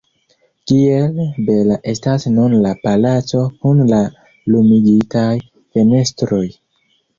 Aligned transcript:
Kiel 0.69 1.19
bela 1.49 1.77
estas 1.93 2.25
nun 2.37 2.55
la 2.63 2.73
palaco 2.87 3.43
kun 3.61 3.85
la 3.93 4.01
lumigitaj 4.55 5.29
fenestroj! 5.55 6.45